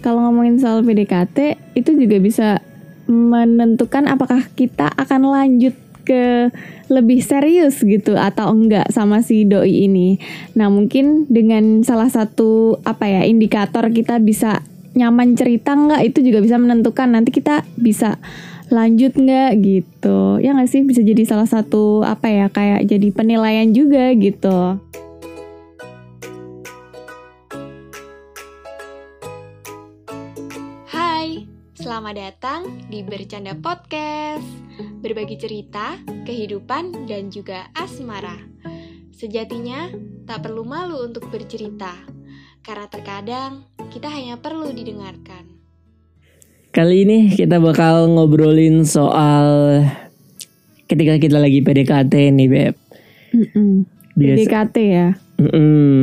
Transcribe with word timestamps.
kalau 0.00 0.24
ngomongin 0.28 0.56
soal 0.60 0.80
PDKT 0.82 1.60
itu 1.76 1.90
juga 1.96 2.16
bisa 2.20 2.48
menentukan 3.10 4.06
apakah 4.06 4.46
kita 4.54 4.90
akan 4.94 5.28
lanjut 5.28 5.74
ke 6.04 6.50
lebih 6.90 7.22
serius 7.22 7.78
gitu 7.84 8.18
atau 8.18 8.50
enggak 8.50 8.88
sama 8.90 9.22
si 9.22 9.46
doi 9.46 9.86
ini. 9.86 10.18
Nah, 10.58 10.72
mungkin 10.72 11.28
dengan 11.30 11.86
salah 11.86 12.10
satu 12.10 12.80
apa 12.82 13.06
ya 13.06 13.22
indikator 13.28 13.86
kita 13.92 14.18
bisa 14.18 14.64
nyaman 14.98 15.38
cerita 15.38 15.76
enggak 15.76 16.02
itu 16.10 16.18
juga 16.26 16.42
bisa 16.42 16.56
menentukan 16.58 17.14
nanti 17.14 17.30
kita 17.30 17.62
bisa 17.78 18.18
lanjut 18.74 19.14
nggak 19.14 19.50
gitu. 19.62 20.42
Ya 20.42 20.54
nggak 20.54 20.70
sih? 20.70 20.82
Bisa 20.82 21.02
jadi 21.02 21.22
salah 21.26 21.46
satu 21.46 22.02
apa 22.02 22.26
ya 22.26 22.46
kayak 22.50 22.86
jadi 22.86 23.08
penilaian 23.14 23.70
juga 23.70 24.10
gitu 24.14 24.80
Hai, 31.20 31.44
selamat 31.76 32.14
datang 32.16 32.60
di 32.88 33.04
Bercanda 33.04 33.52
Podcast. 33.52 34.48
Berbagi 35.04 35.36
cerita, 35.36 36.00
kehidupan, 36.24 37.04
dan 37.04 37.28
juga 37.28 37.68
asmara. 37.76 38.40
Sejatinya, 39.12 39.92
tak 40.24 40.48
perlu 40.48 40.64
malu 40.64 40.96
untuk 41.04 41.28
bercerita 41.28 41.92
Karena 42.64 42.88
terkadang, 42.88 43.68
kita 43.92 44.08
hanya 44.08 44.40
perlu 44.40 44.72
didengarkan. 44.72 45.60
Kali 46.72 47.04
ini 47.04 47.36
kita 47.36 47.60
bakal 47.60 48.08
ngobrolin 48.16 48.88
soal 48.88 49.84
ketika 50.88 51.20
kita 51.20 51.36
lagi 51.36 51.60
PDKT 51.60 52.32
nih 52.32 52.48
Beb. 52.48 52.74
Biasa, 54.16 54.36
PDKT 54.40 54.76
ya? 54.88 55.20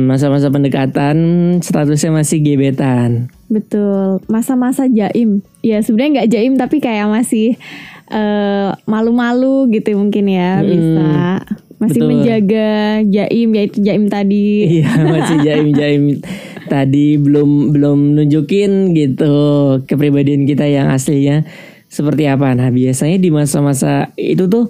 Masa-masa 0.06 0.46
pendekatan 0.46 1.18
statusnya 1.58 2.22
masih 2.22 2.38
gebetan. 2.38 3.34
Betul. 3.48 4.20
Masa-masa 4.28 4.86
jaim. 4.88 5.40
Ya 5.64 5.80
sebenarnya 5.82 6.22
nggak 6.22 6.30
jaim 6.30 6.52
tapi 6.56 6.78
kayak 6.78 7.08
masih 7.08 7.56
eh, 8.08 8.68
malu-malu 8.84 9.68
gitu 9.72 9.96
mungkin 9.98 10.28
ya 10.28 10.60
Mm, 10.60 10.68
bisa. 10.68 11.10
Masih 11.78 12.00
betul. 12.02 12.10
menjaga 12.10 12.68
jaim 13.06 13.48
yaitu 13.54 13.78
jaim 13.82 14.04
tadi. 14.08 14.48
Iya 14.80 14.90
masih 15.04 15.36
jaim-jaim 15.46 16.02
tadi 16.68 17.16
belum 17.16 17.72
belum 17.72 17.98
nunjukin 18.18 18.92
gitu 18.92 19.36
kepribadian 19.86 20.44
kita 20.44 20.66
yang 20.68 20.90
aslinya 20.90 21.46
seperti 21.88 22.28
apa. 22.28 22.52
Nah 22.52 22.68
biasanya 22.68 23.16
di 23.16 23.30
masa-masa 23.32 24.12
itu 24.18 24.44
tuh 24.50 24.68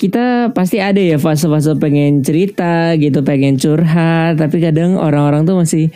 kita 0.00 0.56
pasti 0.56 0.80
ada 0.80 0.96
ya 0.96 1.20
fase-fase 1.20 1.76
pengen 1.76 2.24
cerita 2.24 2.96
gitu, 2.96 3.20
pengen 3.20 3.60
curhat, 3.60 4.40
tapi 4.40 4.56
kadang 4.56 4.96
orang-orang 4.96 5.44
tuh 5.44 5.60
masih 5.60 5.92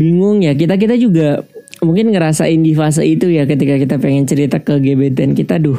bingung 0.00 0.44
ya. 0.44 0.56
Kita 0.56 0.80
kita 0.80 0.96
juga 0.96 1.44
mungkin 1.84 2.08
ngerasain 2.12 2.60
di 2.60 2.72
fase 2.72 3.04
itu 3.04 3.28
ya 3.28 3.44
ketika 3.44 3.76
kita 3.76 3.96
pengen 4.00 4.24
cerita 4.24 4.60
ke 4.60 4.80
gebetan 4.80 5.36
kita, 5.36 5.60
duh 5.60 5.76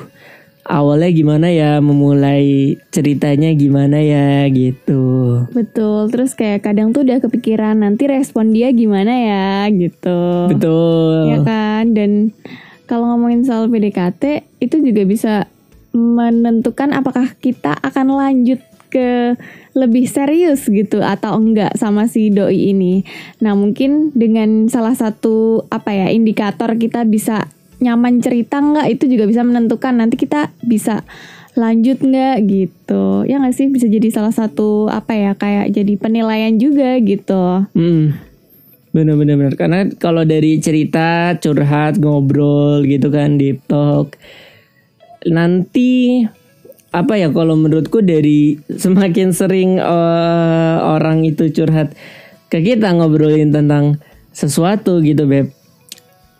awalnya 0.67 1.09
gimana 1.15 1.47
ya, 1.47 1.71
memulai 1.79 2.75
ceritanya 2.91 3.55
gimana 3.55 4.03
ya 4.03 4.45
gitu. 4.51 5.47
betul 5.55 6.11
terus 6.11 6.35
kayak 6.35 6.67
kadang 6.67 6.91
tuh 6.91 7.07
udah 7.07 7.23
kepikiran 7.23 7.79
nanti 7.79 8.05
respon 8.05 8.51
dia 8.51 8.69
gimana 8.75 9.13
ya 9.15 9.47
gitu 9.71 10.51
Betul. 10.51 11.31
ya 11.31 11.39
kan 11.47 11.95
dan 11.95 12.35
kalau 12.87 13.15
ngomongin 13.15 13.43
soal 13.47 13.71
PDKT 13.71 14.47
itu 14.59 14.75
juga 14.83 15.03
bisa 15.07 15.33
menentukan 15.95 16.93
apakah 16.93 17.33
kita 17.39 17.73
akan 17.79 18.15
lanjut 18.15 18.59
ke 18.89 19.35
lebih 19.77 20.09
serius 20.09 20.65
gitu 20.65 21.03
atau 21.05 21.37
enggak 21.37 21.77
sama 21.77 22.09
si 22.09 22.33
doi 22.33 22.73
ini. 22.73 23.05
Nah, 23.43 23.53
mungkin 23.53 24.15
dengan 24.17 24.65
salah 24.67 24.97
satu 24.97 25.67
apa 25.69 25.93
ya 25.93 26.07
indikator 26.09 26.73
kita 26.75 27.05
bisa 27.05 27.47
nyaman 27.77 28.19
cerita 28.25 28.57
enggak 28.57 28.89
itu 28.89 29.05
juga 29.05 29.29
bisa 29.29 29.45
menentukan 29.45 29.93
nanti 30.01 30.17
kita 30.17 30.49
bisa 30.65 31.05
lanjut 31.57 32.01
enggak 32.01 32.37
gitu. 32.45 33.25
Ya 33.29 33.37
nggak 33.37 33.53
sih 33.53 33.67
bisa 33.69 33.89
jadi 33.89 34.09
salah 34.09 34.33
satu 34.33 34.89
apa 34.89 35.13
ya 35.13 35.31
kayak 35.37 35.73
jadi 35.73 35.93
penilaian 35.97 36.57
juga 36.57 36.97
gitu. 37.01 37.65
Hmm. 37.73 38.27
Bener-bener 38.97 39.37
bener. 39.37 39.53
Karena 39.53 39.85
kalau 40.01 40.25
dari 40.25 40.57
cerita, 40.57 41.37
curhat, 41.37 42.01
ngobrol 42.01 42.81
gitu 42.87 43.13
kan 43.13 43.37
deep 43.37 43.61
talk. 43.69 44.17
Nanti 45.27 46.23
apa 46.97 47.13
ya 47.19 47.29
kalau 47.29 47.53
menurutku 47.53 48.01
dari 48.01 48.57
semakin 48.67 49.29
sering 49.31 49.77
eh, 49.77 50.75
orang 50.81 51.21
itu 51.23 51.53
curhat 51.53 51.93
ke 52.47 52.63
kita 52.63 52.89
ngobrolin 52.95 53.53
tentang 53.53 54.01
sesuatu 54.33 54.99
gitu 55.03 55.27
beb. 55.29 55.51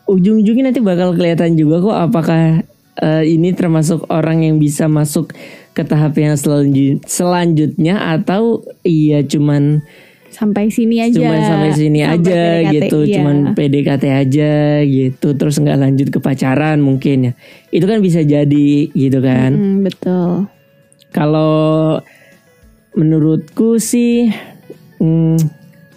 Ujung-ujungnya 0.07 0.72
nanti 0.72 0.79
bakal 0.79 1.13
kelihatan 1.13 1.59
juga 1.59 1.84
kok 1.84 1.97
apakah 2.12 2.41
eh, 3.01 3.23
ini 3.28 3.53
termasuk 3.53 4.07
orang 4.09 4.46
yang 4.46 4.56
bisa 4.57 4.90
masuk 4.90 5.35
ke 5.78 5.85
tahap 5.85 6.17
yang 6.17 6.34
selanjut- 6.34 7.06
selanjutnya 7.06 8.17
atau 8.17 8.66
iya 8.81 9.22
cuman 9.22 9.85
Sampai 10.38 10.70
sini 10.70 11.02
aja. 11.02 11.18
cuman 11.18 11.42
sampai 11.42 11.72
sini 11.74 12.00
Sampai 12.00 12.14
aja 12.22 12.38
PDKT, 12.38 12.70
gitu 12.78 12.98
iya. 13.02 13.14
cuman 13.18 13.36
PDKT 13.52 14.03
aja 14.06 14.52
gitu 14.84 15.28
terus 15.34 15.58
nggak 15.58 15.78
lanjut 15.80 16.08
ke 16.08 16.20
pacaran 16.20 16.78
mungkin 16.78 17.18
ya 17.24 17.34
itu 17.68 17.84
kan 17.84 17.98
bisa 18.00 18.22
jadi 18.22 18.70
gitu 18.88 19.18
kan 19.20 19.50
Hmm, 19.52 19.81
betul. 19.81 20.46
kalau 21.09 21.97
menurutku 22.94 23.78
sih 23.78 24.30
hmm, 24.96 25.42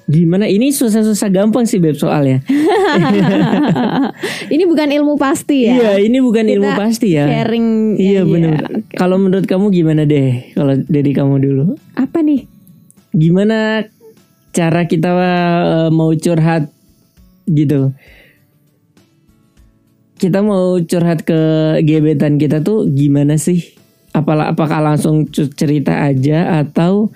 gimana 0.06 0.44
ini 0.44 0.68
susah-susah 0.70 1.28
gampang 1.28 1.64
sih 1.64 1.76
beb 1.76 1.94
soalnya 1.94 2.40
ini 4.54 4.64
bukan 4.64 4.88
ilmu 4.90 5.14
pasti 5.14 5.64
ya. 5.64 5.74
iya 5.76 5.92
ini 6.00 6.18
bukan 6.18 6.44
Kita 6.44 6.54
ilmu 6.56 6.70
pasti 6.74 7.08
ya 7.12 7.24
Sharing. 7.26 7.66
iya 7.96 8.20
ya, 8.20 8.22
benar 8.24 8.56
ya. 8.58 8.80
kalau 8.96 9.16
menurut 9.16 9.44
kamu 9.44 9.68
gimana 9.70 10.02
deh 10.02 10.50
kalau 10.52 10.74
dari 10.80 11.10
kamu 11.10 11.34
dulu 11.38 11.64
Apa 11.94 12.20
nih? 12.20 12.48
gimana 13.12 13.84
cara 14.50 14.86
kita 14.86 15.10
eh, 15.14 15.88
mau 15.94 16.10
curhat 16.14 16.70
gitu. 17.50 17.94
Kita 20.20 20.44
mau 20.44 20.76
curhat 20.84 21.24
ke 21.24 21.40
gebetan 21.80 22.36
kita 22.36 22.60
tuh 22.60 22.84
gimana 22.92 23.40
sih? 23.40 23.72
Apalah 24.12 24.52
apakah 24.52 24.82
langsung 24.84 25.24
cerita 25.32 26.04
aja 26.04 26.60
atau 26.60 27.08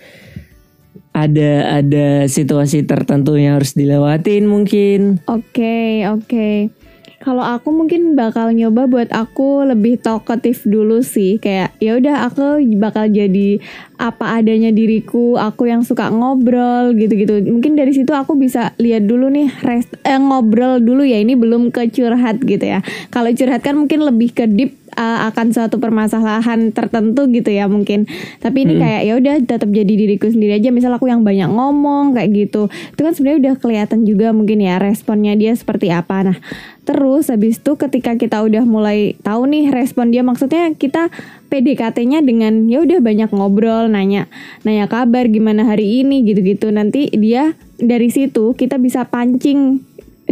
ada 1.15 1.79
ada 1.79 2.27
situasi 2.27 2.83
tertentu 2.89 3.37
yang 3.37 3.61
harus 3.61 3.77
dilewatin 3.77 4.49
mungkin? 4.49 5.21
Oke, 5.29 6.03
oke. 6.09 6.84
Kalau 7.25 7.41
aku 7.41 7.73
mungkin 7.73 8.13
bakal 8.13 8.53
nyoba 8.53 8.85
buat 8.85 9.09
aku 9.09 9.65
lebih 9.65 9.97
talkative 9.97 10.61
dulu 10.69 11.01
sih. 11.01 11.41
Kayak 11.41 11.73
ya 11.81 11.97
udah 11.97 12.29
aku 12.29 12.61
bakal 12.77 13.09
jadi 13.09 13.65
apa 13.97 14.37
adanya 14.37 14.69
diriku, 14.69 15.41
aku 15.41 15.73
yang 15.73 15.81
suka 15.81 16.13
ngobrol 16.13 16.93
gitu-gitu. 16.93 17.41
Mungkin 17.49 17.81
dari 17.81 17.97
situ 17.97 18.13
aku 18.13 18.37
bisa 18.37 18.77
lihat 18.77 19.09
dulu 19.09 19.33
nih 19.33 19.49
rest, 19.65 19.97
eh, 20.05 20.21
ngobrol 20.21 20.85
dulu 20.85 21.01
ya. 21.01 21.17
Ini 21.17 21.33
belum 21.33 21.73
ke 21.73 21.89
curhat 21.89 22.45
gitu 22.45 22.61
ya. 22.61 22.85
Kalau 23.09 23.33
curhat 23.33 23.65
kan 23.65 23.81
mungkin 23.81 24.05
lebih 24.05 24.37
ke 24.37 24.45
deep 24.45 24.84
uh, 24.95 25.29
akan 25.31 25.53
suatu 25.53 25.77
permasalahan 25.83 26.71
tertentu 26.71 27.27
gitu 27.31 27.51
ya 27.51 27.67
mungkin. 27.67 28.07
Tapi 28.41 28.65
ini 28.65 28.81
kayak 28.81 29.03
ya 29.05 29.15
udah 29.19 29.35
tetap 29.45 29.69
jadi 29.71 29.93
diriku 29.93 30.31
sendiri 30.31 30.57
aja. 30.57 30.71
Misal 30.71 30.95
aku 30.95 31.11
yang 31.11 31.27
banyak 31.27 31.51
ngomong 31.51 32.15
kayak 32.17 32.31
gitu. 32.33 32.73
Itu 32.95 33.01
kan 33.03 33.13
sebenarnya 33.13 33.39
udah 33.51 33.55
kelihatan 33.61 34.01
juga 34.07 34.31
mungkin 34.31 34.63
ya 34.63 34.79
responnya 34.79 35.35
dia 35.35 35.53
seperti 35.53 35.91
apa. 35.91 36.33
Nah, 36.33 36.39
terus 36.89 37.29
habis 37.29 37.59
itu 37.59 37.75
ketika 37.75 38.15
kita 38.15 38.41
udah 38.41 38.63
mulai 38.63 39.19
tahu 39.21 39.51
nih 39.51 39.75
respon 39.75 40.13
dia 40.13 40.23
maksudnya 40.23 40.73
kita 40.77 41.11
PDKT-nya 41.49 42.25
dengan 42.25 42.67
ya 42.67 42.83
udah 42.83 42.99
banyak 42.99 43.31
ngobrol, 43.31 43.87
nanya 43.87 44.27
nanya 44.67 44.91
kabar 44.91 45.31
gimana 45.31 45.63
hari 45.63 46.03
ini 46.03 46.27
gitu-gitu. 46.27 46.75
Nanti 46.75 47.13
dia 47.15 47.55
dari 47.79 48.11
situ 48.11 48.59
kita 48.59 48.79
bisa 48.83 49.07
pancing 49.07 49.83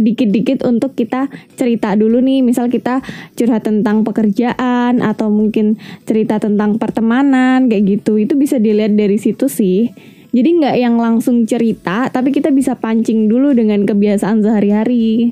dikit-dikit 0.03 0.67
untuk 0.67 0.93
kita 0.93 1.31
cerita 1.55 1.95
dulu 1.95 2.19
nih. 2.19 2.43
Misal 2.43 2.67
kita 2.67 2.99
curhat 3.33 3.63
tentang 3.63 4.03
pekerjaan 4.03 4.99
atau 4.99 5.31
mungkin 5.31 5.79
cerita 6.03 6.37
tentang 6.43 6.75
pertemanan 6.75 7.71
kayak 7.71 8.03
gitu. 8.03 8.19
Itu 8.19 8.35
bisa 8.35 8.59
dilihat 8.59 8.99
dari 8.99 9.15
situ 9.15 9.47
sih. 9.47 9.89
Jadi 10.33 10.49
nggak 10.59 10.75
yang 10.75 10.99
langsung 10.99 11.47
cerita 11.47 12.11
tapi 12.11 12.35
kita 12.35 12.51
bisa 12.51 12.75
pancing 12.75 13.31
dulu 13.31 13.55
dengan 13.55 13.87
kebiasaan 13.87 14.43
sehari-hari. 14.43 15.31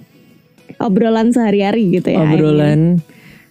Obrolan 0.79 1.35
sehari-hari 1.35 1.94
gitu 1.94 2.15
ya 2.15 2.23
obrolan 2.23 3.03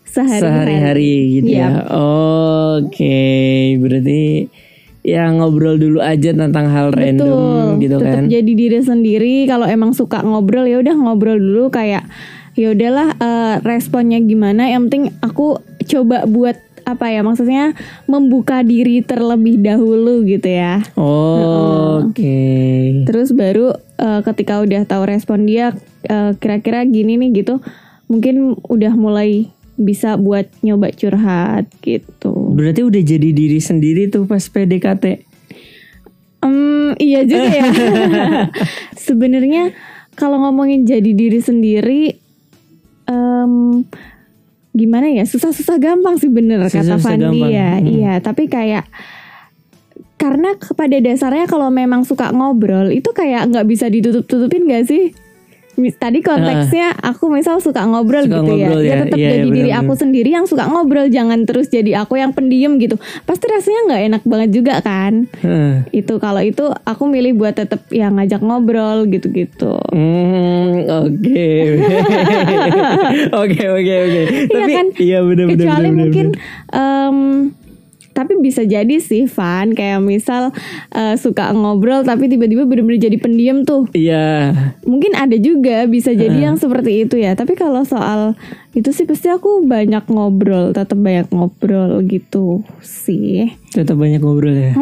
sehari-hari. 0.08 0.42
sehari-hari 0.42 1.12
gitu 1.38 1.50
Iya. 1.52 1.62
ya 1.62 1.70
oke 1.94 3.22
berarti 3.78 4.22
ya 5.00 5.32
ngobrol 5.32 5.80
dulu 5.80 5.98
aja 6.04 6.36
tentang 6.36 6.68
hal 6.68 6.92
random 6.92 7.80
gitu 7.80 7.96
tetap 7.96 8.14
kan 8.20 8.24
jadi 8.28 8.52
diri 8.52 8.78
sendiri 8.84 9.34
kalau 9.48 9.64
emang 9.64 9.96
suka 9.96 10.20
ngobrol 10.20 10.68
ya 10.68 10.80
udah 10.80 10.92
ngobrol 10.92 11.40
dulu 11.40 11.72
kayak 11.72 12.04
ya 12.58 12.76
udahlah 12.76 13.16
eh, 13.16 13.54
responnya 13.64 14.20
gimana 14.20 14.68
yang 14.68 14.90
penting 14.90 15.14
aku 15.24 15.62
coba 15.88 16.28
buat 16.28 16.60
apa 16.84 17.12
ya 17.12 17.20
maksudnya 17.22 17.76
membuka 18.08 18.64
diri 18.64 19.04
terlebih 19.04 19.60
dahulu 19.60 20.24
gitu 20.26 20.48
ya. 20.48 20.82
Oh, 20.96 22.02
Oke. 22.08 23.04
Terus 23.06 23.30
baru 23.36 23.76
eh, 24.00 24.20
ketika 24.24 24.58
udah 24.64 24.82
tahu 24.88 25.02
respon 25.06 25.46
dia 25.46 25.76
eh, 26.08 26.32
kira-kira 26.40 26.82
gini 26.88 27.20
nih 27.20 27.44
gitu, 27.44 27.62
mungkin 28.10 28.58
udah 28.66 28.92
mulai 28.96 29.52
bisa 29.80 30.16
buat 30.20 30.48
nyoba 30.60 30.92
curhat 30.92 31.68
gitu. 31.80 32.34
Berarti 32.50 32.82
udah 32.82 33.02
jadi 33.06 33.30
diri 33.30 33.62
sendiri 33.62 34.10
tuh 34.10 34.26
pas 34.26 34.42
PDKT. 34.42 35.22
Hmm, 36.42 36.98
iya 36.98 37.22
juga 37.22 37.46
ya. 37.46 37.64
Sebenarnya 39.06 39.70
kalau 40.18 40.42
ngomongin 40.42 40.82
jadi 40.82 41.14
diri 41.14 41.38
sendiri, 41.38 42.18
em, 43.06 43.84
gimana 44.74 45.06
ya? 45.14 45.22
Susah-susah 45.22 45.78
gampang 45.78 46.18
sih 46.18 46.32
bener 46.32 46.66
kata 46.66 46.74
Susah-susah 46.74 46.98
Fandi 46.98 47.40
ya. 47.54 47.78
Hmm. 47.78 47.86
Iya, 47.86 48.12
tapi 48.18 48.50
kayak 48.50 48.90
karena 50.20 50.52
pada 50.76 51.00
dasarnya 51.00 51.48
kalau 51.48 51.72
memang 51.72 52.04
suka 52.04 52.28
ngobrol 52.28 52.92
itu 52.92 53.08
kayak 53.16 53.48
nggak 53.48 53.64
bisa 53.64 53.88
ditutup-tutupin 53.88 54.68
gak 54.68 54.84
sih? 54.84 55.16
Tadi 55.72 56.18
konteksnya 56.20 56.92
aku 56.94 57.28
misal 57.28 57.58
suka 57.58 57.82
ngobrol 57.82 58.22
Suka 58.22 58.36
gitu 58.36 58.52
ngobrol 58.52 58.80
ya. 58.80 58.84
ya. 58.84 58.90
Ya 58.90 58.96
tetap 59.02 59.16
Iya, 59.16 59.22
iya, 59.22 59.30
jadi 59.30 59.40
diri 59.40 59.50
benar-benar. 59.64 59.80
aku 59.80 59.92
sendiri 59.94 60.30
yang 60.30 60.44
suka 60.44 60.64
ngobrol, 60.66 61.06
jangan 61.08 61.38
terus 61.42 61.66
jadi 61.66 61.90
aku 61.98 62.14
yang 62.14 62.30
pendiam 62.30 62.76
gitu. 62.76 62.94
Pasti 63.22 63.46
rasanya 63.46 63.80
nggak 63.86 64.02
enak 64.06 64.22
banget 64.24 64.50
juga 64.52 64.74
kan? 64.80 65.24
Hah. 65.40 65.86
itu 65.90 66.14
kalau 66.16 66.40
itu 66.40 66.64
aku 66.80 67.02
milih 67.06 67.32
buat 67.34 67.54
tetap 67.54 67.86
yang 67.88 68.14
ngajak 68.14 68.40
ngobrol 68.40 69.06
gitu-gitu. 69.06 69.78
Hmm, 69.88 70.70
oke. 70.86 71.48
Oke, 73.40 73.62
oke, 73.68 73.94
oke. 74.00 74.22
Tapi 74.48 74.70
kan? 74.70 74.86
iya 74.98 75.18
benar 75.20 75.44
benar 75.46 75.56
Kecuali 75.56 75.86
benar, 75.86 75.96
mungkin 75.96 76.26
benar. 76.28 77.08
em, 77.08 77.16
tapi 78.20 78.36
bisa 78.36 78.60
jadi 78.62 79.00
sih 79.00 79.24
Van 79.24 79.72
kayak 79.72 80.04
misal 80.04 80.52
eh, 80.92 81.16
suka 81.16 81.48
ngobrol 81.50 82.04
tapi 82.04 82.28
tiba-tiba 82.28 82.68
bener-bener 82.68 83.00
jadi 83.00 83.16
pendiam 83.16 83.64
tuh. 83.64 83.88
Iya. 83.90 84.52
Mungkin 84.84 85.16
ada 85.16 85.34
juga 85.34 85.88
bisa 85.88 86.12
jadi 86.12 86.52
yang 86.52 86.60
seperti 86.60 87.08
itu 87.08 87.16
ya. 87.16 87.32
Tapi 87.32 87.56
kalau 87.56 87.80
soal 87.82 88.36
itu 88.70 88.92
sih 88.92 89.02
pasti 89.02 89.26
aku 89.26 89.64
banyak 89.64 90.04
ngobrol, 90.06 90.70
tetap 90.70 90.94
banyak 90.94 91.32
ngobrol 91.32 92.04
gitu 92.04 92.60
sih. 92.78 93.50
Tetap 93.72 93.96
banyak 93.96 94.20
ngobrol 94.20 94.52
ya. 94.52 94.72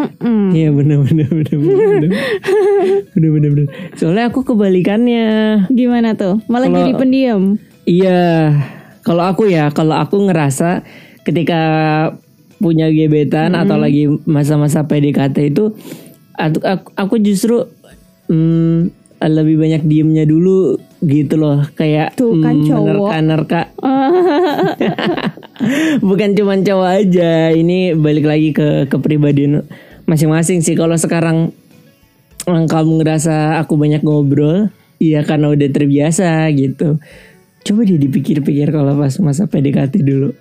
Iya 0.51 0.75
benar 0.75 1.07
benar 1.07 1.29
benar 1.31 1.57
benar. 1.57 1.87
benar. 2.03 2.11
Benar 3.15 3.31
benar 3.31 3.51
benar. 3.55 3.69
Soalnya 3.95 4.25
aku 4.29 4.41
kebalikannya. 4.43 5.27
Gimana 5.71 6.15
tuh? 6.15 6.43
Malah 6.47 6.67
Kalau- 6.67 6.79
jadi 6.79 6.93
pendiam. 6.95 7.43
Iya, 7.85 8.53
kalau 9.01 9.25
aku 9.25 9.49
ya, 9.49 9.73
kalau 9.73 9.97
aku 9.97 10.21
ngerasa 10.29 10.85
ketika 11.25 11.61
punya 12.59 12.91
gebetan 12.91 13.55
atau 13.55 13.79
lagi 13.79 14.11
masa-masa 14.27 14.85
PDKT 14.85 15.55
itu, 15.55 15.75
aku, 16.35 16.59
aku, 16.95 17.15
justru 17.23 17.67
mm, 18.31 18.91
lebih 19.19 19.59
banyak 19.59 19.83
diemnya 19.87 20.23
dulu 20.27 20.79
gitu 21.03 21.39
loh, 21.39 21.63
kayak 21.79 22.19
Tuh 22.19 22.39
kan 22.43 22.55
mm, 22.59 22.67
cowok. 22.67 23.11
menerka-nerka. 23.11 23.63
Bukan 26.09 26.39
cuman 26.39 26.63
cowok 26.63 26.91
aja, 27.03 27.51
ini 27.51 27.95
balik 27.95 28.27
lagi 28.27 28.51
ke 28.55 28.87
kepribadian 28.87 29.67
masing-masing 30.07 30.63
sih. 30.63 30.79
Kalau 30.79 30.95
sekarang 30.95 31.51
kamu 32.47 33.05
ngerasa 33.05 33.61
aku 33.61 33.77
banyak 33.77 34.01
ngobrol, 34.01 34.73
iya 35.03 35.21
karena 35.27 35.53
udah 35.53 35.69
terbiasa 35.69 36.49
gitu. 36.55 36.97
Coba 37.67 37.81
dia 37.85 38.01
dipikir-pikir 38.01 38.73
kalau 38.73 38.97
pas 38.97 39.13
masa 39.21 39.45
PDKT 39.45 40.01
dulu. 40.01 40.33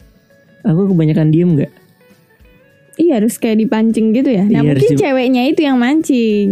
Aku 0.64 0.94
kebanyakan 0.94 1.34
diem 1.34 1.50
nggak? 1.58 1.72
Iya 2.98 3.12
harus 3.18 3.38
kayak 3.38 3.58
dipancing 3.60 4.12
gitu 4.12 4.28
ya. 4.28 4.44
Nah 4.44 4.60
Iya, 4.60 4.74
harus 4.74 4.82
mungkin 4.82 4.92
di- 4.92 5.00
ceweknya 5.00 5.42
itu 5.46 5.62
yang 5.62 5.78
mancing. 5.78 6.50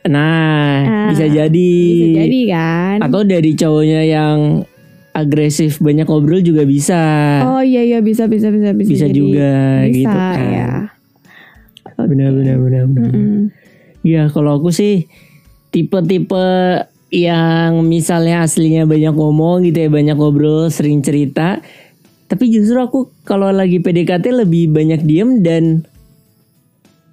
Nah, 0.00 0.74
Ah, 0.80 1.08
bisa 1.12 1.26
jadi. 1.26 1.72
Bisa 1.92 2.24
jadi 2.24 2.40
kan. 2.48 2.96
Atau 3.04 3.20
dari 3.22 3.52
cowoknya 3.52 4.00
yang 4.02 4.64
agresif 5.10 5.76
banyak 5.76 6.06
ngobrol 6.06 6.40
juga 6.40 6.62
bisa. 6.62 7.02
Oh 7.44 7.60
iya 7.60 7.82
iya 7.82 7.98
bisa 8.00 8.24
bisa 8.24 8.48
bisa 8.48 8.72
bisa. 8.72 8.88
Bisa 8.88 9.06
jadi. 9.06 9.12
juga 9.12 9.50
bisa, 9.84 9.92
gitu 9.92 10.06
kan. 10.08 10.38
ya. 10.48 10.70
Benar 12.00 12.30
benar 12.32 12.56
benar 12.56 12.84
benar. 12.88 13.10
Mm-mm. 13.12 13.40
Ya 14.00 14.22
kalau 14.26 14.56
aku 14.56 14.72
sih 14.72 15.04
tipe-tipe 15.68 16.46
yang 17.10 17.84
misalnya 17.84 18.40
aslinya 18.40 18.86
banyak 18.86 19.12
ngomong 19.12 19.66
gitu 19.66 19.82
ya 19.82 19.90
banyak 19.90 20.14
ngobrol 20.14 20.70
sering 20.70 21.02
cerita 21.02 21.58
tapi 22.30 22.46
justru 22.46 22.78
aku 22.78 23.10
kalau 23.26 23.50
lagi 23.50 23.82
PDKT 23.82 24.46
lebih 24.46 24.70
banyak 24.70 25.02
diem 25.02 25.42
dan 25.42 25.82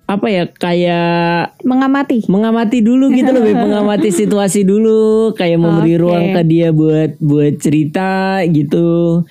apa 0.07 0.29
ya 0.31 0.47
kayak 0.47 1.57
Mengamati. 1.67 2.23
mengamati 2.31 2.79
dulu 2.79 3.11
gitu 3.11 3.27
lebih 3.33 3.59
mengamati 3.65 4.13
situasi 4.13 4.63
dulu 4.63 5.33
kayak 5.33 5.59
memberi 5.59 5.97
Oke. 5.97 6.01
ruang 6.05 6.25
ke 6.31 6.41
dia 6.47 6.69
buat 6.71 7.19
buat 7.19 7.59
cerita 7.59 8.39
gitu 8.47 9.25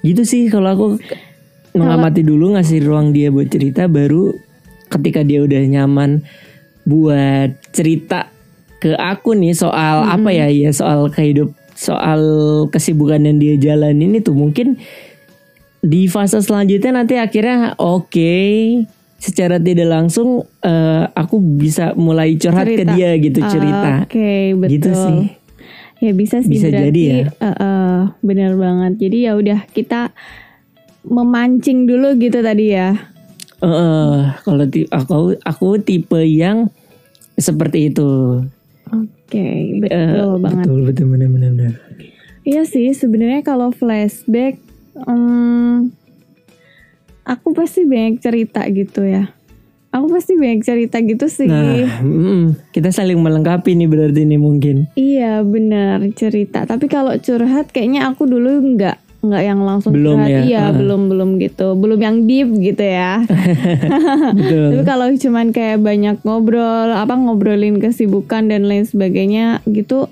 gitu 0.00 0.22
sih 0.24 0.48
kalau 0.48 0.72
aku 0.72 0.86
mengamati 1.76 2.24
dulu 2.24 2.56
ngasih 2.56 2.80
ruang 2.80 3.12
dia 3.12 3.28
buat 3.28 3.52
cerita 3.52 3.90
baru 3.90 4.32
ketika 4.88 5.20
dia 5.20 5.44
udah 5.44 5.60
nyaman 5.68 6.24
buat 6.88 7.60
cerita 7.76 8.32
ke 8.80 8.96
aku 8.96 9.36
nih 9.36 9.52
soal 9.52 10.08
apa 10.08 10.32
ya 10.32 10.48
ya 10.48 10.72
soal 10.72 11.12
kehidup 11.12 11.52
soal 11.80 12.20
kesibukan 12.68 13.24
yang 13.24 13.40
dia 13.40 13.56
jalanin 13.56 14.12
itu 14.12 14.36
mungkin 14.36 14.76
di 15.80 16.12
fase 16.12 16.36
selanjutnya 16.44 16.92
nanti 16.92 17.16
akhirnya 17.16 17.72
oke 17.80 18.36
secara 19.16 19.56
tidak 19.56 19.88
langsung 19.88 20.44
eh, 20.60 21.04
aku 21.08 21.40
bisa 21.40 21.96
mulai 21.96 22.36
curhat 22.36 22.68
ke 22.68 22.84
Cerita. 22.84 22.92
dia 22.92 23.10
gitu 23.16 23.40
cerita 23.48 24.04
Oke 24.04 24.52
betul. 24.56 24.72
gitu 24.76 24.90
sih 24.92 25.20
Ya 26.00 26.16
bisa 26.16 26.40
sih 26.40 26.48
Bisa 26.48 26.72
berarti. 26.72 26.84
jadi 26.88 27.02
ya. 27.04 27.16
eh, 27.28 27.44
eh, 27.60 28.00
benar 28.24 28.56
banget. 28.56 29.04
Jadi 29.04 29.28
ya 29.28 29.36
udah 29.36 29.68
kita 29.68 30.16
memancing 31.04 31.84
dulu 31.84 32.16
gitu 32.16 32.40
tadi 32.40 32.72
ya. 32.72 32.96
Eh, 33.60 34.20
kalau 34.40 34.64
aku 34.88 35.36
aku 35.44 35.66
tipe 35.84 36.24
yang 36.24 36.72
seperti 37.36 37.92
itu 37.92 38.40
Oke 38.90 39.38
Eh, 39.40 39.78
betul 39.80 40.38
banget. 40.38 40.64
betul 40.66 40.78
betul 40.84 41.06
benar 41.08 41.28
benar 41.28 41.50
benar. 41.54 41.74
Iya 42.40 42.62
sih 42.64 42.90
sebenarnya 42.90 43.40
kalau 43.40 43.70
flashback, 43.70 44.58
em, 44.96 45.92
aku 47.22 47.52
pasti 47.52 47.84
banyak 47.84 48.18
cerita 48.18 48.64
gitu 48.66 49.04
ya. 49.04 49.30
Aku 49.90 50.06
pasti 50.06 50.38
banyak 50.38 50.62
cerita 50.62 51.02
gitu 51.02 51.26
sih. 51.26 51.50
Nah, 51.50 51.98
mm, 51.98 52.70
kita 52.70 52.90
saling 52.90 53.18
melengkapi 53.18 53.74
nih 53.74 53.90
berarti 53.90 54.22
ini 54.22 54.38
mungkin. 54.38 54.86
Iya 54.94 55.42
benar 55.42 56.06
cerita. 56.14 56.62
Tapi 56.62 56.86
kalau 56.86 57.10
curhat 57.18 57.70
kayaknya 57.70 58.06
aku 58.06 58.24
dulu 58.24 58.62
nggak 58.74 59.09
nggak 59.20 59.42
yang 59.42 59.60
langsung 59.60 59.92
Belum 59.92 60.16
curhat. 60.16 60.30
ya? 60.30 60.40
Iya 60.42 60.62
Ah. 60.62 60.72
belum 60.72 61.00
belum 61.06 61.30
gitu. 61.38 61.74
Belum 61.74 61.96
yang 61.96 62.24
deep 62.24 62.48
gitu 62.54 62.80
ya. 62.80 63.20
Betul. 64.38 64.66
Tapi 64.72 64.82
kalau 64.82 65.06
cuman 65.10 65.46
kayak 65.50 65.78
banyak 65.78 66.16
ngobrol, 66.22 66.64
apa 66.90 67.12
ngobrolin 67.12 67.76
kesibukan 67.76 68.46
dan 68.46 68.64
lain 68.64 68.82
sebagainya 68.82 69.60
gitu, 69.66 70.08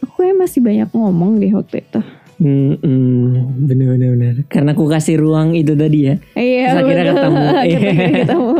aku 0.00 0.18
ya 0.20 0.34
masih 0.34 0.58
banyak 0.58 0.90
ngomong 0.90 1.38
deh 1.38 1.52
waktu 1.52 1.80
itu. 1.80 2.00
Hmm, 2.38 2.78
hmm, 2.78 3.66
bener 3.66 3.86
bener 3.92 4.08
bener. 4.14 4.34
Karena 4.46 4.70
aku 4.70 4.86
kasih 4.86 5.18
ruang 5.18 5.52
itu 5.52 5.74
tadi 5.74 6.06
ya. 6.06 6.14
Iya 6.32 6.64
Terus 6.64 6.78
akhirnya 6.78 7.04
betul. 7.04 7.14
ketemu. 7.18 7.42
Akhirnya 7.58 7.92
ketemu. 8.14 8.50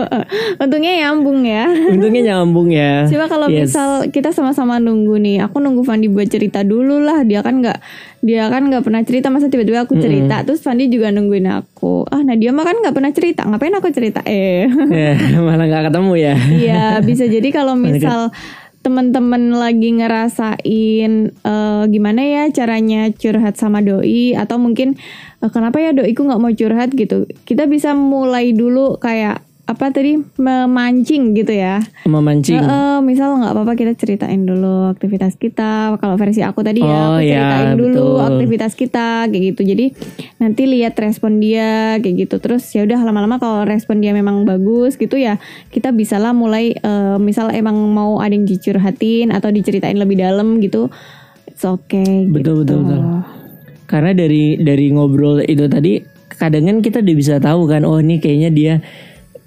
Untungnya 0.59 0.93
nyambung 0.99 1.41
ya. 1.41 1.65
Untungnya 1.95 2.23
nyambung 2.29 2.69
ya. 2.69 2.93
Coba 3.07 3.25
kalau 3.27 3.47
Yes. 3.47 3.71
misal 3.71 3.89
kita 4.09 4.31
sama-sama 4.31 4.77
nunggu 4.77 5.17
nih, 5.17 5.37
aku 5.41 5.57
nunggu 5.57 5.81
Fandi 5.81 6.07
buat 6.07 6.27
cerita 6.27 6.61
dulu 6.61 6.99
lah. 6.99 7.23
Dia 7.23 7.41
kan 7.41 7.63
nggak, 7.63 7.79
dia 8.21 8.47
kan 8.47 8.67
nggak 8.67 8.83
pernah 8.83 9.01
cerita. 9.01 9.29
Masa 9.29 9.47
tiba-tiba 9.47 9.81
aku 9.81 9.95
cerita, 9.97 10.43
terus 10.43 10.59
Fandi 10.59 10.87
juga 10.87 11.09
nungguin 11.09 11.47
aku. 11.49 12.03
Ah, 12.05 12.21
nah 12.21 12.35
dia 12.35 12.51
mah 12.51 12.63
kan 12.63 12.77
nggak 12.77 12.93
pernah 12.93 13.11
cerita. 13.11 13.43
Ngapain 13.43 13.73
aku 13.73 13.89
cerita? 13.89 14.21
Eh, 14.25 14.67
Ya, 14.91 15.15
malah 15.39 15.65
nggak 15.65 15.85
ketemu 15.89 16.13
ya. 16.17 16.35
iya 16.51 16.83
bisa 16.99 17.25
jadi 17.25 17.47
kalau 17.49 17.73
misal 17.75 18.35
teman-teman 18.88 19.52
lagi 19.52 19.92
ngerasain 20.00 21.12
eh, 21.37 21.83
gimana 21.92 22.21
ya 22.25 22.42
caranya 22.49 23.12
curhat 23.12 23.61
sama 23.61 23.85
doi 23.85 24.33
atau 24.33 24.57
mungkin 24.57 24.97
eh, 25.45 25.50
kenapa 25.52 25.76
ya 25.76 25.92
doiku 25.92 26.25
nggak 26.25 26.40
mau 26.40 26.49
curhat 26.57 26.97
gitu. 26.97 27.28
Kita 27.45 27.68
bisa 27.68 27.92
mulai 27.92 28.57
dulu 28.57 28.97
kayak 28.97 29.48
apa 29.69 29.93
tadi 29.93 30.17
memancing 30.41 31.37
gitu 31.37 31.53
ya. 31.53 31.85
Memancing. 32.09 32.57
Heeh, 32.57 33.05
misal 33.05 33.37
nggak 33.37 33.53
apa-apa 33.53 33.77
kita 33.77 33.93
ceritain 34.01 34.49
dulu 34.49 34.89
aktivitas 34.89 35.37
kita. 35.37 35.93
Kalau 36.01 36.17
versi 36.17 36.41
aku 36.41 36.65
tadi 36.65 36.81
ya, 36.81 36.89
Oh, 36.89 37.21
aku 37.21 37.29
ya, 37.29 37.37
ceritain 37.37 37.73
dulu 37.77 38.17
betul. 38.17 38.29
aktivitas 38.33 38.73
kita 38.73 39.29
kayak 39.29 39.45
gitu. 39.53 39.61
Jadi 39.69 39.87
nanti 40.41 40.65
lihat 40.65 40.97
respon 40.97 41.37
dia 41.37 42.01
kayak 42.01 42.17
gitu. 42.25 42.41
Terus 42.41 42.65
ya 42.73 42.89
udah 42.89 42.97
lama-lama 43.05 43.37
kalau 43.37 43.69
respon 43.69 44.01
dia 44.01 44.17
memang 44.17 44.49
bagus 44.49 44.97
gitu 44.97 45.21
ya, 45.21 45.37
kita 45.69 45.93
bisalah 45.93 46.33
mulai 46.33 46.73
eh, 46.73 47.17
misal 47.21 47.53
emang 47.53 47.77
mau 47.93 48.25
ada 48.25 48.33
yang 48.33 48.49
dicurhatin 48.49 49.37
atau 49.37 49.53
diceritain 49.53 50.01
lebih 50.01 50.17
dalam 50.17 50.65
gitu. 50.65 50.89
It's 51.45 51.69
okay 51.69 52.25
Betul, 52.25 52.65
gitu. 52.65 52.73
betul, 52.73 52.79
betul. 52.89 53.03
Karena 53.85 54.17
dari 54.17 54.57
dari 54.57 54.89
ngobrol 54.97 55.45
itu 55.45 55.69
tadi 55.69 56.01
kadang 56.33 56.65
kan 56.73 56.77
kita 56.81 57.05
udah 57.05 57.17
bisa 57.19 57.35
tahu 57.37 57.69
kan 57.69 57.83
oh 57.85 57.99
ini 58.01 58.17
kayaknya 58.17 58.49
dia 58.49 58.75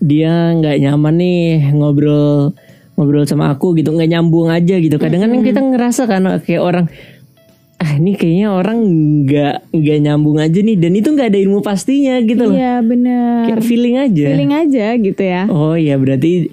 dia 0.02 0.58
nggak 0.58 0.82
nyaman 0.82 1.16
nih 1.22 1.72
ngobrol 1.78 2.58
ngobrol 2.98 3.24
sama 3.30 3.54
aku 3.54 3.78
gitu 3.78 3.94
nggak 3.94 4.10
nyambung 4.10 4.50
aja 4.50 4.76
gitu. 4.82 4.98
Kadang 4.98 5.24
kan 5.24 5.32
kita 5.46 5.62
ngerasa 5.62 6.10
kan 6.10 6.26
kayak 6.42 6.62
orang 6.62 6.86
ah 7.82 7.98
ini 7.98 8.14
kayaknya 8.14 8.54
orang 8.54 8.78
nggak 9.26 9.74
nggak 9.74 9.98
nyambung 10.02 10.38
aja 10.42 10.60
nih. 10.60 10.78
Dan 10.78 10.92
itu 10.98 11.14
nggak 11.14 11.30
ada 11.32 11.40
ilmu 11.40 11.62
pastinya 11.62 12.18
gitu 12.26 12.50
loh. 12.50 12.58
Iya 12.58 12.82
bener. 12.82 13.46
kayak 13.48 13.62
feeling 13.64 13.96
aja. 14.02 14.28
Feeling 14.34 14.54
aja 14.58 14.86
gitu 14.98 15.22
ya. 15.22 15.46
oh 15.48 15.78
iya 15.78 15.96
berarti 16.02 16.50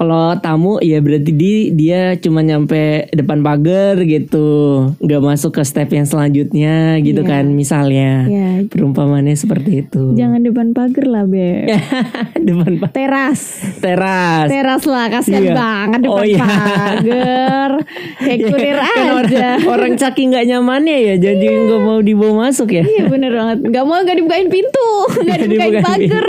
kalau 0.00 0.32
tamu 0.34 0.80
ya 0.80 0.96
berarti 0.98 1.28
di, 1.30 1.52
dia 1.70 2.16
cuma 2.16 2.40
nyampe 2.40 3.04
depan 3.10 3.40
pagar 3.40 4.00
gitu 4.00 4.48
nggak 4.96 5.20
masuk 5.20 5.52
ke 5.52 5.62
step 5.62 5.88
yang 5.88 6.02
selanjutnya 6.02 6.76
gitu 6.98 7.20
Iya. 7.20 7.28
kan 7.28 7.44
misalnya 7.50 8.24
Ya, 8.24 8.64
perumpamannya 8.64 9.34
seperti 9.34 9.84
itu 9.84 10.16
jangan 10.16 10.40
depan 10.40 10.72
pagar 10.72 11.04
lah, 11.04 11.24
Beb. 11.24 11.68
depan 12.48 12.72
pa- 12.78 12.88
Teras. 12.90 13.60
teras 13.76 14.48
Teras 14.48 14.82
lah, 14.84 15.06
kasihan 15.10 15.42
Iya. 15.42 15.52
banget 15.54 16.00
depan 16.00 16.14
Oh, 16.14 16.24
iya. 16.24 16.40
pagar. 16.40 17.70
Kayak 18.24 18.38
kurir 18.46 18.76
Kan 18.78 18.88
aja. 18.88 19.08
orang, 19.12 19.60
orang 19.68 19.92
caki 19.94 20.22
nggak 20.26 20.44
nyamannya 20.46 20.96
ya 20.98 21.14
jadi 21.18 21.44
nggak 21.60 21.80
mau 21.82 22.00
dibawa 22.00 22.48
masuk 22.48 22.72
ya 22.72 22.80
Iya 22.82 23.04
bener 23.04 23.30
banget. 23.30 23.58
Gak 23.68 23.84
mau 23.84 24.00
gak 24.00 24.16
dibukain 24.16 24.48
pintu, 24.48 24.88
gak 25.04 25.20
Nggak 25.20 25.38
dibukain 25.42 25.72
dibukain 25.74 25.84
pagar. 26.08 26.26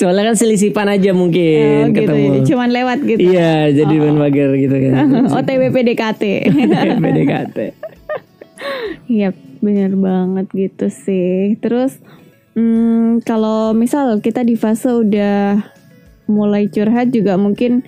Soalnya 0.00 0.32
kan 0.32 0.36
selisipan 0.36 0.88
aja 0.88 1.10
mungkin 1.12 1.88
Oh, 1.88 1.92
gitu 1.92 2.08
ketemu 2.08 2.26
ya. 2.26 2.40
Cuman 2.48 2.68
lewat 2.72 2.98
gitu. 3.04 3.18
iya 3.20 3.52
jadi 3.68 3.94
depan 3.94 4.16
pagar 4.16 4.50
gitu 4.56 4.76
kan 4.76 4.94
OTW 5.28 5.62
PDKT. 5.70 6.22
PDKT 6.98 7.58
Iya 9.08 9.32
bener 9.58 9.96
banget 9.96 10.46
gitu 10.52 10.86
sih. 10.92 11.56
Terus 11.58 11.96
hmm, 12.52 13.24
kalau 13.24 13.72
misal 13.72 14.20
kita 14.20 14.44
di 14.44 14.54
fase 14.54 14.92
udah 14.92 15.62
mulai 16.28 16.68
curhat 16.68 17.08
juga 17.08 17.40
mungkin 17.40 17.82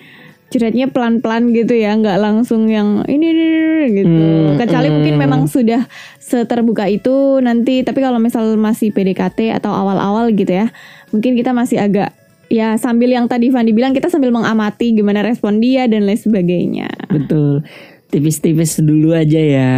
curhatnya 0.50 0.90
pelan-pelan 0.90 1.54
gitu 1.54 1.78
ya, 1.78 1.95
nggak 1.95 2.19
langsung 2.19 2.66
yang 2.66 3.07
ini, 3.07 3.30
ini, 3.30 3.45
ini, 3.47 3.87
gitu. 4.02 4.11
Hmm, 4.11 4.59
Kecuali 4.59 4.90
hmm. 4.90 4.95
mungkin 4.99 5.14
memang 5.16 5.40
sudah 5.47 5.87
seterbuka 6.19 6.90
itu 6.90 7.38
nanti. 7.38 7.87
Tapi 7.87 8.02
kalau 8.02 8.19
misal 8.19 8.59
masih 8.59 8.90
PDKT 8.90 9.54
atau 9.54 9.71
awal-awal 9.71 10.35
gitu 10.35 10.50
ya, 10.50 10.75
mungkin 11.14 11.38
kita 11.38 11.54
masih 11.54 11.78
agak 11.78 12.11
ya 12.50 12.75
sambil 12.75 13.07
yang 13.07 13.30
tadi 13.30 13.49
Fandi 13.54 13.71
bilang 13.71 13.95
kita 13.95 14.11
sambil 14.11 14.35
mengamati 14.35 14.90
gimana 14.90 15.23
respon 15.23 15.62
dia 15.62 15.87
dan 15.87 16.02
lain 16.02 16.19
sebagainya. 16.19 16.90
betul 17.07 17.62
tipis-tipis 18.11 18.83
dulu 18.83 19.14
aja 19.14 19.38
ya 19.38 19.73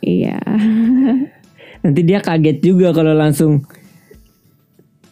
Iya. 0.00 0.40
nanti 1.84 2.00
dia 2.00 2.24
kaget 2.24 2.64
juga 2.64 2.96
kalau 2.96 3.12
langsung 3.12 3.60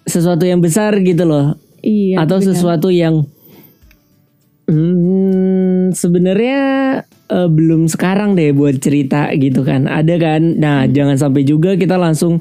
sesuatu 0.09 0.49
yang 0.49 0.65
besar 0.65 0.97
gitu 1.05 1.29
loh 1.29 1.61
Iya. 1.85 2.25
atau 2.25 2.41
benar. 2.41 2.49
sesuatu 2.49 2.89
yang 2.89 3.29
hmm, 4.65 5.93
sebenarnya 5.93 6.61
eh, 7.27 7.49
belum 7.49 7.87
sekarang 7.87 8.35
deh 8.35 8.51
buat 8.51 8.77
cerita 8.77 9.31
gitu 9.35 9.63
kan 9.63 9.87
ada 9.87 10.15
kan 10.17 10.43
nah 10.57 10.79
Hmm. 10.83 10.91
jangan 10.91 11.17
sampai 11.17 11.43
juga 11.43 11.75
kita 11.75 11.95
langsung 11.95 12.39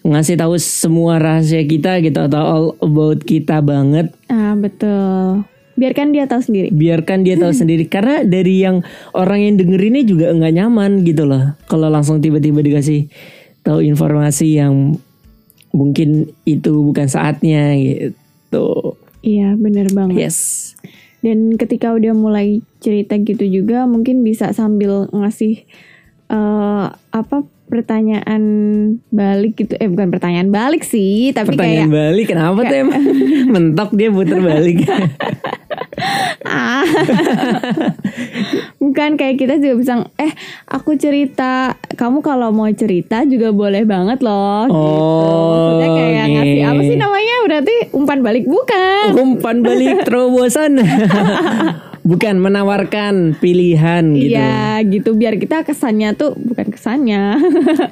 ngasih 0.00 0.34
tahu 0.34 0.56
semua 0.56 1.16
rahasia 1.16 1.60
kita 1.62 2.00
gitu 2.00 2.16
atau 2.18 2.40
all 2.40 2.66
about 2.80 3.20
kita 3.20 3.60
banget 3.60 4.08
Ah 4.26 4.54
betul. 4.54 5.44
Biarkan 5.76 6.10
dia 6.10 6.24
tahu 6.24 6.40
sendiri. 6.40 6.68
biarkan 6.70 7.20
dia 7.20 7.36
tahu 7.36 7.52
sendiri 7.60 7.84
karena 7.84 8.20
dari 8.22 8.60
yang 8.60 8.80
orang 9.12 9.40
yang 9.42 9.54
dengerinnya 9.56 10.02
juga 10.02 10.28
nggak 10.30 10.54
nyaman 10.54 11.04
gitu 11.04 11.24
loh 11.24 11.52
kalau 11.66 11.88
langsung 11.88 12.18
tiba-tiba 12.18 12.60
dikasih 12.60 13.12
tahu 13.60 13.80
informasi 13.82 14.56
yang 14.56 14.96
mungkin 15.70 16.32
itu 16.42 16.72
bukan 16.82 17.06
saatnya 17.06 17.76
gitu 17.76 18.96
Iya 19.20 19.52
bener 19.54 19.92
banget. 19.92 20.16
yes 20.18 20.38
Dan 21.20 21.56
ketika 21.60 21.92
udah 21.92 22.16
mulai 22.16 22.64
cerita 22.80 23.16
gitu 23.20 23.44
juga 23.44 23.84
mungkin 23.84 24.24
bisa 24.24 24.52
sambil 24.56 25.08
ngasih 25.12 25.64
eh 26.30 26.86
apa 26.92 27.36
pertanyaan 27.70 28.42
balik 29.14 29.54
gitu. 29.62 29.78
Eh 29.78 29.86
bukan 29.86 30.10
pertanyaan 30.10 30.50
balik 30.50 30.82
sih, 30.82 31.30
tapi 31.30 31.54
pertanyaan 31.54 31.86
kayak 31.86 31.94
balik 31.94 32.26
kenapa 32.26 32.60
tuh 32.66 32.76
emang 32.82 33.02
mentok 33.54 33.90
dia 33.94 34.10
puter 34.10 34.42
balik 34.42 34.82
ah. 36.50 36.82
bukan 38.80 39.14
kayak 39.14 39.36
kita 39.36 39.54
juga 39.56 39.74
bisa 39.76 39.92
eh 40.16 40.32
aku 40.64 40.96
cerita, 40.96 41.76
kamu 41.92 42.18
kalau 42.18 42.48
mau 42.48 42.64
cerita 42.70 43.22
juga 43.22 43.52
boleh 43.52 43.84
banget 43.84 44.18
loh 44.20 44.64
gitu. 44.64 44.74
Oh, 44.74 45.76
Maksudnya 45.76 45.88
kayak 45.92 46.10
oke. 46.18 46.32
ngasih 46.32 46.62
apa 46.64 46.80
sih 46.82 46.96
namanya? 46.96 47.34
Berarti 47.42 47.74
umpan 47.92 48.18
balik 48.20 48.44
bukan. 48.44 49.06
umpan 49.14 49.56
balik 49.60 49.96
terobosan 50.08 50.80
bukan 52.10 52.40
menawarkan 52.40 53.36
pilihan 53.36 54.16
gitu 54.16 54.32
Iya 54.32 54.80
gitu 54.82 55.12
biar 55.12 55.36
kita 55.36 55.62
kesannya 55.62 56.16
tuh 56.16 56.32
bukan 56.32 56.72
kesannya 56.72 57.36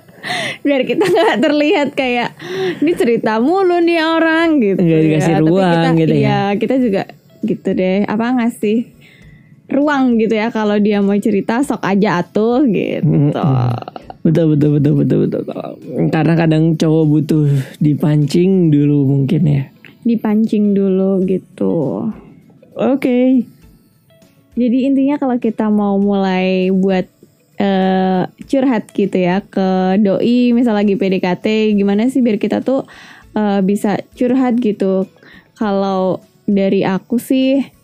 biar 0.66 0.82
kita 0.82 1.04
nggak 1.04 1.36
terlihat 1.38 1.88
kayak 1.92 2.32
ini 2.80 2.92
cerita 2.92 3.36
mulu 3.38 3.78
nih 3.78 4.00
orang 4.00 4.58
gitu 4.58 4.80
Nggak 4.80 5.00
dikasih 5.04 5.34
Tapi 5.34 5.44
ruang 5.44 5.70
kita, 5.70 5.88
gitu 6.00 6.14
ya. 6.14 6.20
iya, 6.24 6.40
kita 6.56 6.74
juga 6.80 7.02
gitu 7.38 7.68
deh 7.70 7.98
apa 8.02 8.26
ngasih 8.34 8.78
ruang 9.68 10.16
gitu 10.16 10.32
ya 10.32 10.48
kalau 10.48 10.80
dia 10.80 11.04
mau 11.04 11.16
cerita 11.20 11.60
sok 11.60 11.84
aja 11.84 12.24
atuh 12.24 12.64
gitu. 12.64 13.36
Betul 14.24 14.56
betul 14.56 14.70
betul 14.80 14.92
betul 15.04 15.18
betul. 15.28 15.42
Karena 16.08 16.34
kadang 16.34 16.74
cowok 16.74 17.04
butuh 17.04 17.46
dipancing 17.78 18.72
dulu 18.72 19.08
mungkin 19.08 19.42
ya. 19.44 19.62
Dipancing 20.04 20.72
dulu 20.72 21.20
gitu. 21.28 22.08
Oke. 22.76 23.44
Jadi 24.58 24.78
intinya 24.90 25.20
kalau 25.20 25.38
kita 25.38 25.70
mau 25.70 26.00
mulai 26.00 26.72
buat 26.74 27.06
eh, 27.60 28.22
curhat 28.48 28.90
gitu 28.90 29.14
ya 29.14 29.44
ke 29.44 30.00
doi 30.02 30.50
misal 30.50 30.74
lagi 30.74 30.98
PDKT 30.98 31.78
gimana 31.78 32.10
sih 32.10 32.24
biar 32.24 32.40
kita 32.40 32.64
tuh 32.64 32.88
eh, 33.36 33.60
bisa 33.62 34.00
curhat 34.16 34.58
gitu. 34.58 35.06
Kalau 35.54 36.24
dari 36.48 36.82
aku 36.82 37.20
sih 37.20 37.77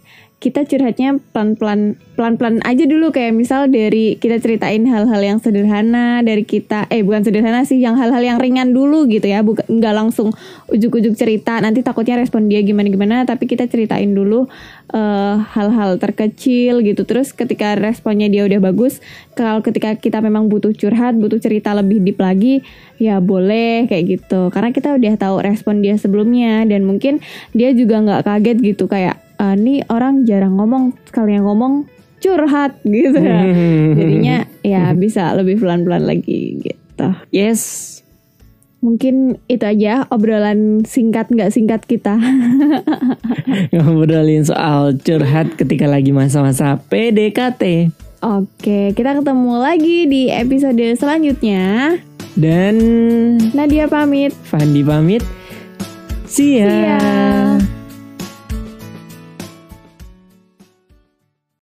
kita 0.45 0.69
curhatnya 0.69 1.17
pelan-pelan 1.33 1.97
pelan-pelan 2.21 2.61
aja 2.69 2.85
dulu. 2.85 3.17
Kayak 3.17 3.33
misal 3.33 3.73
dari 3.73 4.21
kita 4.21 4.37
ceritain 4.37 4.85
hal-hal 4.85 5.17
yang 5.25 5.39
sederhana 5.41 6.21
dari 6.21 6.45
kita 6.45 6.85
eh 6.93 7.01
bukan 7.01 7.25
sederhana 7.25 7.65
sih 7.65 7.81
yang 7.81 7.97
hal-hal 7.97 8.21
yang 8.21 8.37
ringan 8.37 8.77
dulu 8.77 9.09
gitu 9.09 9.25
ya. 9.25 9.41
Bukan 9.41 9.65
nggak 9.65 9.95
langsung 9.97 10.37
ujuk-ujuk 10.69 11.17
cerita. 11.17 11.57
Nanti 11.65 11.81
takutnya 11.81 12.21
respon 12.21 12.53
dia 12.53 12.61
gimana-gimana 12.61 13.25
tapi 13.25 13.49
kita 13.49 13.65
ceritain 13.65 14.13
dulu 14.13 14.45
eh, 14.93 15.35
hal-hal 15.57 15.97
terkecil 15.97 16.85
gitu. 16.85 17.09
Terus 17.09 17.33
ketika 17.33 17.73
responnya 17.81 18.29
dia 18.29 18.45
udah 18.45 18.61
bagus 18.61 19.01
kalau 19.33 19.65
ketika 19.65 19.97
kita 19.97 20.21
memang 20.21 20.53
butuh 20.53 20.77
curhat 20.77 21.17
butuh 21.17 21.41
cerita 21.41 21.73
lebih 21.73 22.05
deep 22.05 22.21
lagi 22.21 22.61
ya 23.01 23.17
boleh 23.25 23.89
kayak 23.89 24.21
gitu. 24.21 24.53
Karena 24.53 24.77
kita 24.77 24.93
udah 24.93 25.17
tahu 25.17 25.41
respon 25.41 25.81
dia 25.81 25.97
sebelumnya 25.97 26.69
dan 26.69 26.85
mungkin 26.85 27.25
dia 27.57 27.73
juga 27.73 28.05
nggak 28.05 28.29
kaget 28.29 28.59
gitu. 28.61 28.85
Kayak 28.93 29.24
"Ah, 29.39 29.55
nih 29.55 29.85
orang 29.91 30.25
jarang 30.25 30.57
ngomong 30.59 30.95
sekali 31.07 31.35
yang 31.35 31.47
ngomong 31.47 31.87
curhat 32.23 32.81
gitu 32.87 33.21
ya 33.21 33.41
jadinya 33.99 34.37
ya 34.65 34.97
bisa 34.97 35.37
lebih 35.37 35.61
pelan-pelan 35.61 36.09
lagi 36.09 36.57
gitu 36.65 37.09
yes 37.29 37.93
mungkin 38.81 39.41
itu 39.49 39.65
aja 39.65 40.05
obrolan 40.13 40.85
singkat 40.85 41.29
nggak 41.33 41.53
singkat 41.53 41.85
kita 41.85 42.17
ngobrolin 43.75 44.45
soal 44.45 44.97
curhat 44.97 45.57
ketika 45.57 45.89
lagi 45.89 46.13
masa-masa 46.13 46.81
PDKT 46.89 47.93
Oke, 48.25 48.97
kita 48.97 49.21
ketemu 49.21 49.61
lagi 49.61 50.09
di 50.09 50.33
episode 50.33 50.81
selanjutnya. 50.97 51.93
dan 52.41 52.75
Nadia 53.53 53.85
pamit. 53.85 54.33
Fandi 54.49 54.81
pamit 54.81 55.21
see 56.35 56.59
ya. 56.59 56.67
See 56.67 56.83
ya. 56.83 57.74